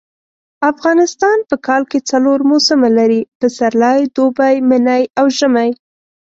افغانستان 0.71 1.37
په 1.49 1.55
کال 1.67 1.83
کي 1.91 1.99
څلور 2.09 2.39
موسمه 2.51 2.89
لري. 2.97 3.21
پسرلی 3.39 3.99
دوبی 4.15 4.55
منی 4.69 5.03
او 5.19 5.25
ژمی 5.37 5.69